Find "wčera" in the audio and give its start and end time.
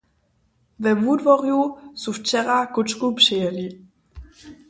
2.17-2.59